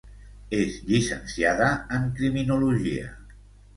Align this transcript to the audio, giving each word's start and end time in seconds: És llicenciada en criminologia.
És 0.59 0.77
llicenciada 0.87 1.67
en 1.99 2.09
criminologia. 2.21 3.13